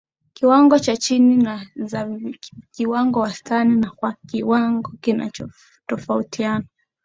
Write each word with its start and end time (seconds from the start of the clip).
kiwango 0.33 0.79
cha 0.79 0.97
chini 0.97 1.37
na 1.37 1.65
za 1.75 2.09
kiwango 2.71 3.19
wastani 3.19 3.85
kwa 3.95 4.13
kiwango 4.27 4.91
kinachotofautiana 5.01 6.65